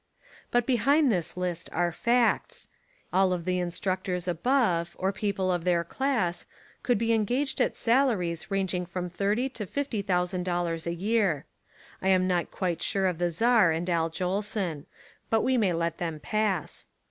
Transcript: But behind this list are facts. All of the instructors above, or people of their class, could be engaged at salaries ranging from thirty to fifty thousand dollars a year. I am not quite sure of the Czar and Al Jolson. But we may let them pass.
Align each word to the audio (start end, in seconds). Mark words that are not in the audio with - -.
But 0.49 0.65
behind 0.65 1.11
this 1.11 1.37
list 1.37 1.69
are 1.71 1.91
facts. 1.91 2.69
All 3.13 3.31
of 3.31 3.45
the 3.45 3.59
instructors 3.59 4.27
above, 4.27 4.95
or 4.97 5.13
people 5.13 5.51
of 5.51 5.63
their 5.63 5.83
class, 5.83 6.47
could 6.81 6.97
be 6.97 7.13
engaged 7.13 7.61
at 7.61 7.75
salaries 7.75 8.49
ranging 8.49 8.87
from 8.87 9.11
thirty 9.11 9.47
to 9.49 9.67
fifty 9.67 10.01
thousand 10.01 10.41
dollars 10.41 10.87
a 10.87 10.95
year. 10.95 11.45
I 12.01 12.07
am 12.07 12.25
not 12.27 12.49
quite 12.49 12.81
sure 12.81 13.05
of 13.05 13.19
the 13.19 13.29
Czar 13.29 13.69
and 13.71 13.87
Al 13.91 14.09
Jolson. 14.09 14.87
But 15.29 15.41
we 15.43 15.55
may 15.55 15.71
let 15.71 15.99
them 15.99 16.19
pass. 16.19 16.87